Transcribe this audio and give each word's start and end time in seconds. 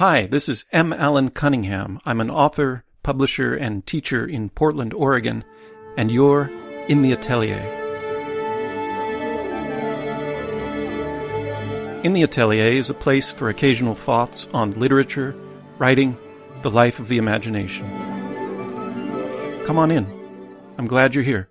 Hi, 0.00 0.24
this 0.24 0.48
is 0.48 0.64
M. 0.72 0.94
Allen 0.94 1.28
Cunningham. 1.28 2.00
I'm 2.06 2.22
an 2.22 2.30
author, 2.30 2.84
publisher, 3.02 3.54
and 3.54 3.86
teacher 3.86 4.24
in 4.26 4.48
Portland, 4.48 4.94
Oregon, 4.94 5.44
and 5.94 6.10
you're 6.10 6.50
in 6.88 7.02
the 7.02 7.12
Atelier. 7.12 7.60
In 12.02 12.14
the 12.14 12.22
Atelier 12.22 12.72
is 12.72 12.88
a 12.88 12.94
place 12.94 13.30
for 13.30 13.50
occasional 13.50 13.94
thoughts 13.94 14.48
on 14.54 14.70
literature, 14.70 15.36
writing, 15.76 16.16
the 16.62 16.70
life 16.70 16.98
of 16.98 17.08
the 17.08 17.18
imagination. 17.18 17.86
Come 19.66 19.78
on 19.78 19.90
in. 19.90 20.06
I'm 20.78 20.86
glad 20.86 21.14
you're 21.14 21.24
here. 21.24 21.50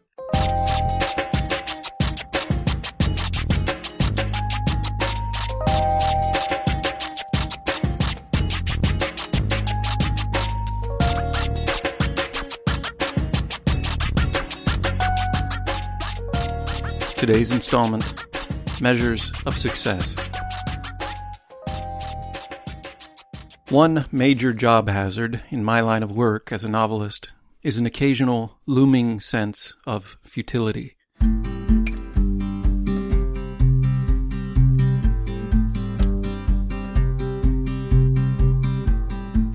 Today's 17.19 17.51
installment 17.51 18.23
Measures 18.79 19.33
of 19.45 19.57
Success. 19.57 20.15
One 23.67 24.05
major 24.09 24.53
job 24.53 24.87
hazard 24.87 25.41
in 25.49 25.61
my 25.61 25.81
line 25.81 26.01
of 26.01 26.13
work 26.13 26.53
as 26.53 26.63
a 26.63 26.69
novelist 26.69 27.33
is 27.61 27.77
an 27.77 27.85
occasional 27.85 28.57
looming 28.65 29.19
sense 29.19 29.75
of 29.85 30.17
futility. 30.23 30.95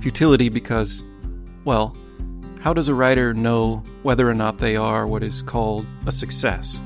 Futility 0.02 0.50
because, 0.50 1.02
well, 1.64 1.96
how 2.60 2.74
does 2.74 2.88
a 2.88 2.94
writer 2.94 3.32
know 3.32 3.82
whether 4.02 4.28
or 4.28 4.34
not 4.34 4.58
they 4.58 4.76
are 4.76 5.06
what 5.06 5.22
is 5.22 5.40
called 5.40 5.86
a 6.06 6.12
success? 6.12 6.78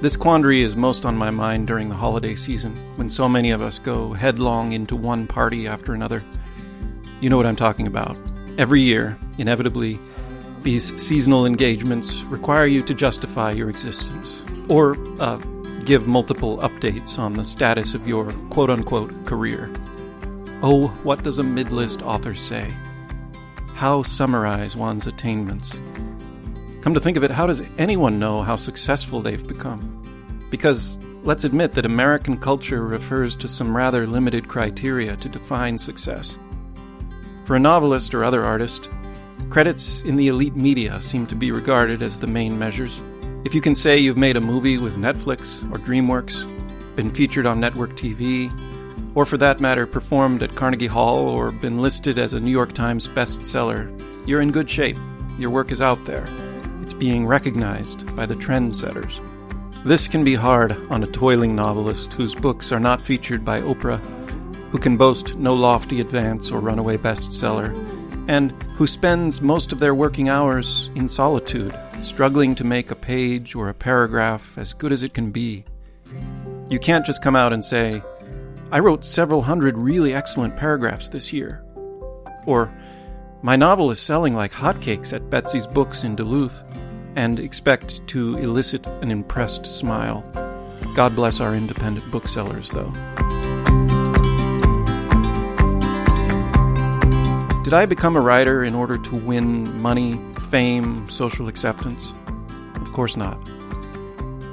This 0.00 0.16
quandary 0.16 0.62
is 0.62 0.76
most 0.76 1.04
on 1.04 1.16
my 1.16 1.30
mind 1.30 1.66
during 1.66 1.88
the 1.88 1.96
holiday 1.96 2.36
season, 2.36 2.70
when 2.94 3.10
so 3.10 3.28
many 3.28 3.50
of 3.50 3.60
us 3.60 3.80
go 3.80 4.12
headlong 4.12 4.70
into 4.70 4.94
one 4.94 5.26
party 5.26 5.66
after 5.66 5.92
another. 5.92 6.22
You 7.20 7.30
know 7.30 7.36
what 7.36 7.46
I'm 7.46 7.56
talking 7.56 7.88
about. 7.88 8.20
Every 8.58 8.80
year, 8.80 9.18
inevitably, 9.38 9.98
these 10.62 11.02
seasonal 11.02 11.46
engagements 11.46 12.22
require 12.26 12.66
you 12.66 12.80
to 12.82 12.94
justify 12.94 13.50
your 13.50 13.68
existence, 13.68 14.44
or 14.68 14.96
uh, 15.20 15.38
give 15.84 16.06
multiple 16.06 16.58
updates 16.58 17.18
on 17.18 17.32
the 17.32 17.44
status 17.44 17.94
of 17.94 18.06
your 18.06 18.32
quote 18.50 18.70
unquote 18.70 19.26
career. 19.26 19.68
Oh, 20.62 20.86
what 21.02 21.24
does 21.24 21.40
a 21.40 21.42
mid 21.42 21.72
list 21.72 22.02
author 22.02 22.36
say? 22.36 22.72
How 23.74 24.04
summarize 24.04 24.76
one's 24.76 25.08
attainments? 25.08 25.76
Come 26.80 26.94
to 26.94 27.00
think 27.00 27.16
of 27.16 27.24
it, 27.24 27.32
how 27.32 27.46
does 27.46 27.62
anyone 27.76 28.20
know 28.20 28.42
how 28.42 28.54
successful 28.54 29.20
they've 29.20 29.46
become? 29.46 30.00
Because 30.48 30.96
let's 31.24 31.42
admit 31.42 31.72
that 31.72 31.84
American 31.84 32.36
culture 32.36 32.84
refers 32.84 33.34
to 33.36 33.48
some 33.48 33.76
rather 33.76 34.06
limited 34.06 34.46
criteria 34.46 35.16
to 35.16 35.28
define 35.28 35.76
success. 35.76 36.38
For 37.44 37.56
a 37.56 37.60
novelist 37.60 38.14
or 38.14 38.22
other 38.22 38.44
artist, 38.44 38.88
credits 39.50 40.02
in 40.02 40.14
the 40.14 40.28
elite 40.28 40.54
media 40.54 41.00
seem 41.02 41.26
to 41.26 41.34
be 41.34 41.50
regarded 41.50 42.00
as 42.00 42.18
the 42.18 42.28
main 42.28 42.56
measures. 42.56 43.02
If 43.44 43.56
you 43.56 43.60
can 43.60 43.74
say 43.74 43.98
you've 43.98 44.16
made 44.16 44.36
a 44.36 44.40
movie 44.40 44.78
with 44.78 44.98
Netflix 44.98 45.62
or 45.72 45.78
DreamWorks, 45.78 46.46
been 46.94 47.10
featured 47.10 47.46
on 47.46 47.58
network 47.58 47.96
TV, 47.96 48.52
or 49.16 49.26
for 49.26 49.36
that 49.38 49.60
matter, 49.60 49.86
performed 49.86 50.44
at 50.44 50.54
Carnegie 50.54 50.86
Hall 50.86 51.28
or 51.28 51.50
been 51.50 51.82
listed 51.82 52.18
as 52.18 52.34
a 52.34 52.40
New 52.40 52.52
York 52.52 52.72
Times 52.72 53.08
bestseller, 53.08 53.88
you're 54.28 54.42
in 54.42 54.52
good 54.52 54.70
shape. 54.70 54.96
Your 55.38 55.50
work 55.50 55.72
is 55.72 55.80
out 55.80 56.02
there 56.04 56.26
being 56.94 57.26
recognized 57.26 58.16
by 58.16 58.26
the 58.26 58.34
trendsetters. 58.34 59.20
This 59.84 60.08
can 60.08 60.24
be 60.24 60.34
hard 60.34 60.72
on 60.90 61.02
a 61.02 61.06
toiling 61.06 61.54
novelist 61.54 62.12
whose 62.12 62.34
books 62.34 62.72
are 62.72 62.80
not 62.80 63.00
featured 63.00 63.44
by 63.44 63.60
Oprah, 63.60 64.00
who 64.70 64.78
can 64.78 64.96
boast 64.96 65.36
no 65.36 65.54
lofty 65.54 66.00
advance 66.00 66.50
or 66.50 66.60
runaway 66.60 66.96
bestseller, 66.96 67.72
and 68.28 68.50
who 68.76 68.86
spends 68.86 69.40
most 69.40 69.72
of 69.72 69.78
their 69.78 69.94
working 69.94 70.28
hours 70.28 70.90
in 70.94 71.08
solitude, 71.08 71.74
struggling 72.02 72.54
to 72.54 72.64
make 72.64 72.90
a 72.90 72.96
page 72.96 73.54
or 73.54 73.68
a 73.68 73.74
paragraph 73.74 74.58
as 74.58 74.72
good 74.72 74.92
as 74.92 75.02
it 75.02 75.14
can 75.14 75.30
be. 75.30 75.64
You 76.68 76.78
can't 76.78 77.06
just 77.06 77.22
come 77.22 77.34
out 77.34 77.52
and 77.52 77.64
say, 77.64 78.02
I 78.70 78.80
wrote 78.80 79.04
several 79.04 79.42
hundred 79.42 79.78
really 79.78 80.12
excellent 80.12 80.56
paragraphs 80.56 81.08
this 81.08 81.32
year. 81.32 81.64
Or, 82.44 82.70
my 83.42 83.54
novel 83.54 83.90
is 83.90 84.00
selling 84.00 84.34
like 84.34 84.52
hotcakes 84.52 85.12
at 85.12 85.30
Betsy's 85.30 85.66
Books 85.66 86.02
in 86.02 86.16
Duluth 86.16 86.64
and 87.14 87.38
expect 87.38 88.04
to 88.08 88.36
elicit 88.36 88.86
an 89.00 89.10
impressed 89.10 89.64
smile. 89.64 90.24
God 90.94 91.14
bless 91.14 91.40
our 91.40 91.54
independent 91.54 92.10
booksellers, 92.10 92.70
though. 92.70 92.90
Did 97.62 97.74
I 97.74 97.86
become 97.86 98.16
a 98.16 98.20
writer 98.20 98.64
in 98.64 98.74
order 98.74 98.98
to 98.98 99.16
win 99.16 99.80
money, 99.80 100.18
fame, 100.50 101.08
social 101.08 101.48
acceptance? 101.48 102.12
Of 102.76 102.92
course 102.92 103.16
not. 103.16 103.38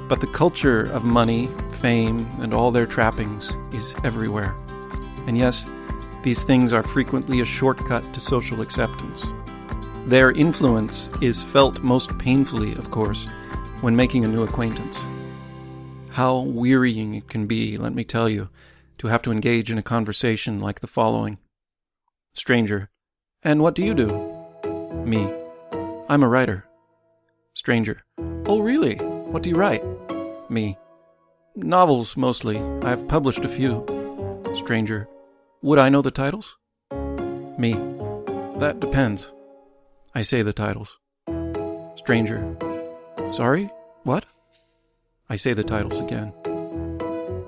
But 0.08 0.20
the 0.20 0.30
culture 0.32 0.82
of 0.82 1.02
money, 1.02 1.48
fame, 1.80 2.26
and 2.40 2.54
all 2.54 2.70
their 2.70 2.86
trappings 2.86 3.50
is 3.72 3.94
everywhere. 4.04 4.54
And 5.26 5.36
yes, 5.36 5.66
these 6.26 6.42
things 6.42 6.72
are 6.72 6.82
frequently 6.82 7.40
a 7.40 7.44
shortcut 7.44 8.02
to 8.12 8.18
social 8.18 8.60
acceptance. 8.60 9.30
Their 10.06 10.32
influence 10.32 11.08
is 11.22 11.40
felt 11.40 11.84
most 11.84 12.18
painfully, 12.18 12.72
of 12.72 12.90
course, 12.90 13.26
when 13.80 13.94
making 13.94 14.24
a 14.24 14.28
new 14.28 14.42
acquaintance. 14.42 15.00
How 16.10 16.40
wearying 16.40 17.14
it 17.14 17.28
can 17.28 17.46
be, 17.46 17.78
let 17.78 17.94
me 17.94 18.02
tell 18.02 18.28
you, 18.28 18.48
to 18.98 19.06
have 19.06 19.22
to 19.22 19.30
engage 19.30 19.70
in 19.70 19.78
a 19.78 19.84
conversation 19.84 20.58
like 20.58 20.80
the 20.80 20.88
following 20.88 21.38
Stranger, 22.34 22.90
and 23.44 23.62
what 23.62 23.76
do 23.76 23.84
you 23.84 23.94
do? 23.94 24.08
Me, 25.04 25.32
I'm 26.08 26.24
a 26.24 26.28
writer. 26.28 26.66
Stranger, 27.54 28.02
oh 28.46 28.58
really? 28.58 28.96
What 28.96 29.44
do 29.44 29.48
you 29.48 29.54
write? 29.54 29.84
Me, 30.50 30.76
novels 31.54 32.16
mostly. 32.16 32.58
I've 32.82 33.06
published 33.06 33.44
a 33.44 33.48
few. 33.48 33.86
Stranger, 34.56 35.08
would 35.66 35.80
I 35.80 35.88
know 35.88 36.00
the 36.00 36.12
titles? 36.12 36.58
Me, 37.58 37.72
that 38.60 38.78
depends. 38.78 39.32
I 40.14 40.22
say 40.22 40.42
the 40.42 40.52
titles. 40.52 40.96
Stranger. 41.96 42.56
Sorry? 43.26 43.68
What? 44.04 44.26
I 45.28 45.34
say 45.34 45.54
the 45.54 45.64
titles 45.64 45.98
again. 45.98 46.32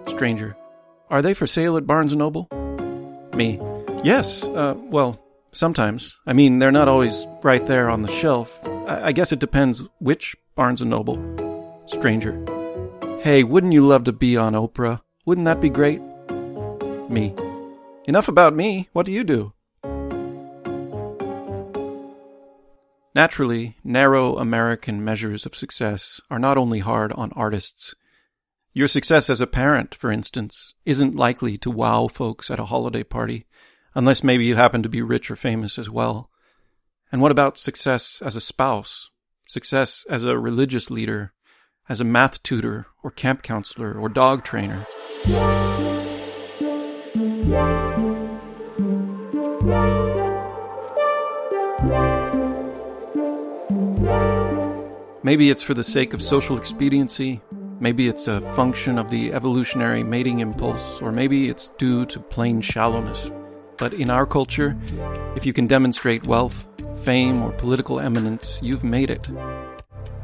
Stranger. 0.08 0.56
Are 1.08 1.22
they 1.22 1.32
for 1.32 1.46
sale 1.46 1.76
at 1.76 1.86
Barnes 1.86 2.16
& 2.16 2.16
Noble? 2.16 2.48
Me. 3.36 3.60
Yes, 4.02 4.42
uh, 4.48 4.74
well, 4.76 5.24
sometimes. 5.52 6.16
I 6.26 6.32
mean, 6.32 6.58
they're 6.58 6.72
not 6.72 6.88
always 6.88 7.24
right 7.44 7.64
there 7.66 7.88
on 7.88 8.02
the 8.02 8.10
shelf. 8.10 8.66
I, 8.66 9.04
I 9.04 9.12
guess 9.12 9.30
it 9.30 9.38
depends 9.38 9.84
which 10.00 10.34
Barnes 10.56 10.82
& 10.82 10.84
Noble. 10.84 11.14
Stranger. 11.86 12.34
Hey, 13.20 13.44
wouldn't 13.44 13.74
you 13.74 13.86
love 13.86 14.02
to 14.04 14.12
be 14.12 14.36
on 14.36 14.54
Oprah? 14.54 15.02
Wouldn't 15.24 15.44
that 15.44 15.60
be 15.60 15.70
great? 15.70 16.00
Me. 17.08 17.32
Enough 18.08 18.26
about 18.26 18.54
me. 18.54 18.88
What 18.94 19.04
do 19.04 19.12
you 19.12 19.22
do? 19.22 19.52
Naturally, 23.14 23.76
narrow 23.84 24.38
American 24.38 25.04
measures 25.04 25.44
of 25.44 25.54
success 25.54 26.18
are 26.30 26.38
not 26.38 26.56
only 26.56 26.78
hard 26.78 27.12
on 27.12 27.30
artists. 27.36 27.94
Your 28.72 28.88
success 28.88 29.28
as 29.28 29.42
a 29.42 29.46
parent, 29.46 29.94
for 29.94 30.10
instance, 30.10 30.72
isn't 30.86 31.16
likely 31.16 31.58
to 31.58 31.70
wow 31.70 32.08
folks 32.08 32.50
at 32.50 32.58
a 32.58 32.64
holiday 32.64 33.02
party, 33.02 33.44
unless 33.94 34.24
maybe 34.24 34.46
you 34.46 34.56
happen 34.56 34.82
to 34.82 34.88
be 34.88 35.02
rich 35.02 35.30
or 35.30 35.36
famous 35.36 35.78
as 35.78 35.90
well. 35.90 36.30
And 37.12 37.20
what 37.20 37.30
about 37.30 37.58
success 37.58 38.22
as 38.24 38.36
a 38.36 38.40
spouse? 38.40 39.10
Success 39.46 40.06
as 40.08 40.24
a 40.24 40.38
religious 40.38 40.90
leader, 40.90 41.34
as 41.90 42.00
a 42.00 42.04
math 42.04 42.42
tutor, 42.42 42.86
or 43.02 43.10
camp 43.10 43.42
counselor, 43.42 43.92
or 43.92 44.08
dog 44.08 44.44
trainer? 44.44 44.86
Maybe 55.22 55.48
it's 55.48 55.62
for 55.62 55.72
the 55.72 55.82
sake 55.82 56.12
of 56.12 56.20
social 56.22 56.58
expediency, 56.58 57.40
maybe 57.80 58.08
it's 58.08 58.28
a 58.28 58.42
function 58.54 58.98
of 58.98 59.08
the 59.08 59.32
evolutionary 59.32 60.02
mating 60.02 60.40
impulse, 60.40 61.00
or 61.00 61.10
maybe 61.10 61.48
it's 61.48 61.68
due 61.78 62.04
to 62.06 62.20
plain 62.20 62.60
shallowness. 62.60 63.30
But 63.78 63.94
in 63.94 64.10
our 64.10 64.26
culture, 64.26 64.76
if 65.34 65.46
you 65.46 65.54
can 65.54 65.66
demonstrate 65.66 66.26
wealth, 66.26 66.66
fame, 67.02 67.42
or 67.42 67.52
political 67.52 67.98
eminence, 67.98 68.60
you've 68.62 68.84
made 68.84 69.08
it. 69.08 69.30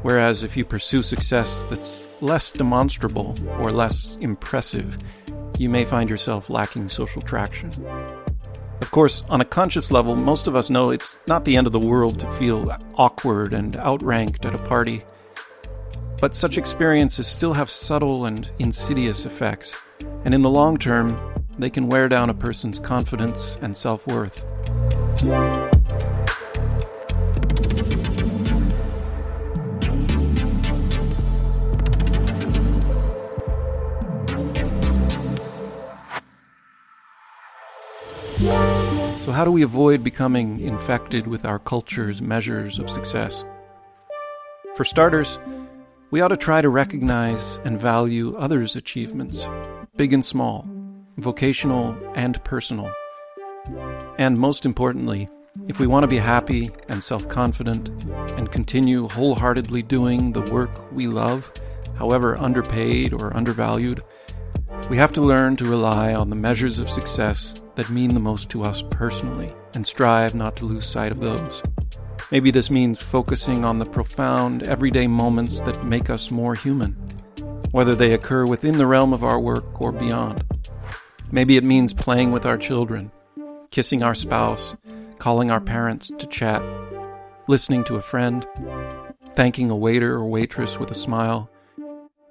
Whereas 0.03 0.43
if 0.43 0.59
you 0.59 0.67
pursue 0.67 1.03
success 1.03 1.65
that's 1.71 2.07
less 2.21 2.53
demonstrable 2.53 3.35
or 3.61 3.73
less 3.73 4.17
impressive, 4.21 4.99
you 5.59 5.69
may 5.69 5.85
find 5.85 6.11
yourself 6.11 6.51
lacking 6.51 6.89
social 6.89 7.23
traction. 7.23 7.71
Of 8.81 8.91
course, 8.91 9.23
on 9.29 9.41
a 9.41 9.45
conscious 9.45 9.91
level, 9.91 10.15
most 10.17 10.47
of 10.47 10.57
us 10.57 10.69
know 10.69 10.91
it's 10.91 11.19
not 11.27 11.45
the 11.45 11.57
end 11.57 11.67
of 11.67 11.73
the 11.73 11.79
world 11.79 12.21
to 12.21 12.31
feel 12.33 12.71
awkward 12.97 13.55
and 13.55 13.77
outranked 13.77 14.45
at 14.45 14.55
a 14.55 14.59
party. 14.59 15.05
But 16.21 16.35
such 16.35 16.59
experiences 16.59 17.27
still 17.27 17.55
have 17.55 17.71
subtle 17.71 18.27
and 18.27 18.51
insidious 18.59 19.27
effects, 19.27 19.77
and 20.25 20.35
in 20.35 20.43
the 20.43 20.51
long 20.51 20.77
term, 20.77 21.19
they 21.59 21.71
can 21.71 21.89
wear 21.89 22.09
down 22.09 22.31
a 22.31 22.35
person's 22.35 22.81
confidence 22.81 23.57
and 23.63 23.77
self 23.77 24.07
worth. 24.07 24.45
How 39.35 39.45
do 39.45 39.51
we 39.51 39.63
avoid 39.63 40.05
becoming 40.05 40.61
infected 40.61 41.27
with 41.27 41.45
our 41.45 41.59
culture's 41.59 42.23
measures 42.23 42.79
of 42.79 42.89
success? 42.89 43.45
For 44.77 44.85
starters, 44.85 45.41
we 46.13 46.21
ought 46.21 46.29
to 46.29 46.37
try 46.37 46.61
to 46.61 46.69
recognize 46.69 47.59
and 47.65 47.77
value 47.77 48.37
others' 48.37 48.77
achievements, 48.77 49.49
big 49.97 50.13
and 50.13 50.25
small, 50.25 50.69
vocational 51.17 51.99
and 52.15 52.43
personal. 52.45 52.93
And 54.19 54.39
most 54.39 54.65
importantly, 54.65 55.29
if 55.67 55.81
we 55.81 55.89
want 55.89 56.05
to 56.05 56.09
be 56.09 56.19
happy 56.19 56.71
and 56.89 57.03
self 57.03 57.27
confident 57.27 57.89
and 58.39 58.53
continue 58.53 59.09
wholeheartedly 59.09 59.83
doing 59.83 60.33
the 60.33 60.49
work 60.53 60.93
we 60.93 61.09
love, 61.09 61.53
however 61.97 62.37
underpaid 62.37 63.13
or 63.13 63.37
undervalued, 63.37 64.01
we 64.89 64.97
have 64.97 65.13
to 65.15 65.21
learn 65.21 65.57
to 65.57 65.65
rely 65.65 66.15
on 66.15 66.31
the 66.31 66.37
measures 66.37 66.79
of 66.79 66.89
success 66.89 67.61
that 67.77 67.91
mean 67.91 68.15
the 68.15 68.21
most 68.21 68.49
to 68.51 68.63
us 68.63 68.83
personally 68.91 69.53
and 69.75 69.87
strive 69.87 70.35
not 70.35 70.57
to 70.57 70.65
lose 70.65 70.87
sight 70.87 71.13
of 71.13 71.21
those. 71.21 71.63
Maybe 72.31 72.51
this 72.51 72.71
means 72.71 73.03
focusing 73.03 73.65
on 73.65 73.79
the 73.79 73.87
profound, 73.87 74.63
everyday 74.63 75.07
moments 75.07 75.61
that 75.63 75.85
make 75.85 76.09
us 76.09 76.31
more 76.31 76.55
human, 76.55 76.93
whether 77.71 77.95
they 77.95 78.13
occur 78.13 78.47
within 78.47 78.79
the 78.79 78.87
realm 78.87 79.13
of 79.13 79.25
our 79.25 79.39
work 79.39 79.81
or 79.81 79.93
beyond. 79.93 80.45
Maybe 81.31 81.57
it 81.57 81.65
means 81.65 81.93
playing 81.93 82.33
with 82.33 82.47
our 82.47 82.57
children, 82.57 83.11
kissing 83.71 84.03
our 84.03 84.15
spouse, 84.15 84.75
calling 85.19 85.51
our 85.51 85.61
parents 85.61 86.11
to 86.19 86.27
chat, 86.27 86.63
listening 87.47 87.85
to 87.85 87.97
a 87.97 88.03
friend, 88.03 88.47
thanking 89.35 89.71
a 89.71 89.77
waiter 89.77 90.15
or 90.15 90.27
waitress 90.27 90.79
with 90.79 90.91
a 90.91 90.95
smile, 90.95 91.51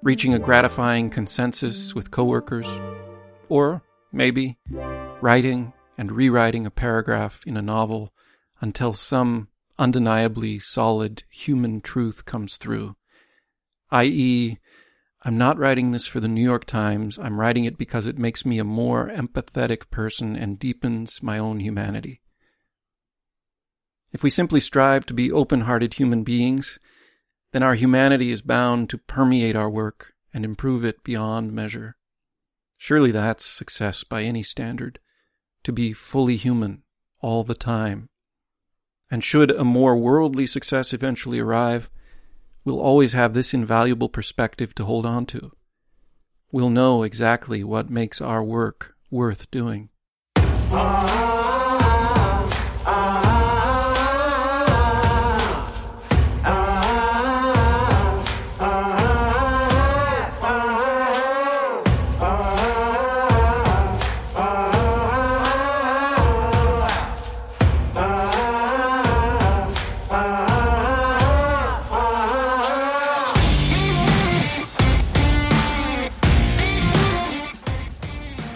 reaching 0.02 0.34
a 0.34 0.38
gratifying 0.38 1.10
consensus 1.10 1.94
with 1.94 2.10
coworkers, 2.10 2.68
or 3.48 3.82
maybe 4.12 4.56
writing 5.24 5.72
and 5.96 6.12
rewriting 6.12 6.66
a 6.66 6.70
paragraph 6.70 7.40
in 7.46 7.56
a 7.56 7.62
novel 7.62 8.12
until 8.60 8.92
some 8.92 9.48
undeniably 9.78 10.58
solid 10.58 11.22
human 11.30 11.80
truth 11.80 12.26
comes 12.26 12.58
through. 12.58 12.94
I.e., 13.90 14.58
I'm 15.22 15.38
not 15.38 15.56
writing 15.56 15.92
this 15.92 16.06
for 16.06 16.20
the 16.20 16.28
New 16.28 16.42
York 16.42 16.66
Times, 16.66 17.18
I'm 17.18 17.40
writing 17.40 17.64
it 17.64 17.78
because 17.78 18.06
it 18.06 18.18
makes 18.18 18.44
me 18.44 18.58
a 18.58 18.64
more 18.64 19.08
empathetic 19.08 19.88
person 19.90 20.36
and 20.36 20.58
deepens 20.58 21.22
my 21.22 21.38
own 21.38 21.60
humanity. 21.60 22.20
If 24.12 24.22
we 24.22 24.28
simply 24.28 24.60
strive 24.60 25.06
to 25.06 25.14
be 25.14 25.32
open 25.32 25.62
hearted 25.62 25.94
human 25.94 26.22
beings, 26.22 26.78
then 27.52 27.62
our 27.62 27.76
humanity 27.76 28.30
is 28.30 28.42
bound 28.42 28.90
to 28.90 28.98
permeate 28.98 29.56
our 29.56 29.70
work 29.70 30.12
and 30.34 30.44
improve 30.44 30.84
it 30.84 31.02
beyond 31.02 31.54
measure. 31.54 31.96
Surely 32.76 33.10
that's 33.10 33.46
success 33.46 34.04
by 34.04 34.22
any 34.22 34.42
standard, 34.42 34.98
to 35.64 35.72
be 35.72 35.92
fully 35.92 36.36
human 36.36 36.82
all 37.20 37.42
the 37.42 37.54
time. 37.54 38.08
And 39.10 39.22
should 39.24 39.50
a 39.50 39.64
more 39.64 39.96
worldly 39.96 40.46
success 40.46 40.92
eventually 40.92 41.40
arrive, 41.40 41.90
we'll 42.64 42.80
always 42.80 43.12
have 43.12 43.34
this 43.34 43.52
invaluable 43.52 44.08
perspective 44.08 44.74
to 44.76 44.84
hold 44.84 45.04
on 45.04 45.26
to. 45.26 45.52
We'll 46.52 46.70
know 46.70 47.02
exactly 47.02 47.64
what 47.64 47.90
makes 47.90 48.20
our 48.20 48.42
work 48.42 48.94
worth 49.10 49.50
doing. 49.50 49.90
Ah. 50.36 51.33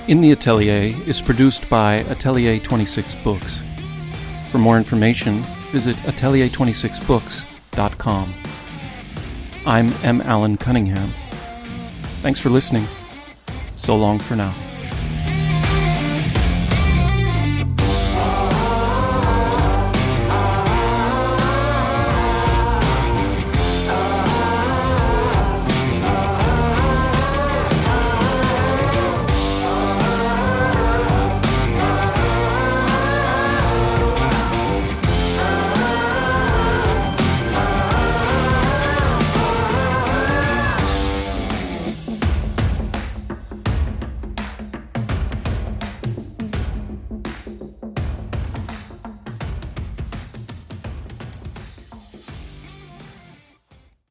In 0.08 0.20
the 0.22 0.32
Atelier 0.32 0.96
is 1.06 1.20
produced 1.20 1.68
by 1.68 1.96
Atelier 2.08 2.58
26 2.58 3.14
Books. 3.16 3.60
For 4.48 4.56
more 4.56 4.78
information, 4.78 5.42
visit 5.70 5.98
atelier26books.com. 5.98 8.34
I'm 9.66 9.92
M. 10.02 10.22
Allen 10.22 10.56
Cunningham. 10.56 11.12
Thanks 12.22 12.40
for 12.40 12.48
listening. 12.48 12.86
So 13.76 13.94
long 13.96 14.18
for 14.18 14.34
now. 14.34 14.54